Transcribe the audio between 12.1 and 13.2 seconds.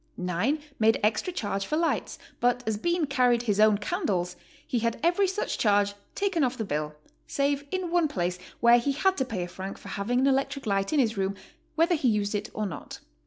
it or not.